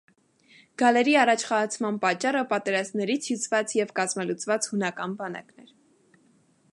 Գալերի 0.81 1.11
առաջխաղացման 1.23 1.99
պատճառը 2.05 2.41
պատերազմներից 2.53 3.29
հյուծված 3.33 3.77
և 3.81 3.95
կազմալուծված 4.01 4.69
հունական 4.73 5.17
բանակն 5.21 5.65
էր։ 5.67 5.71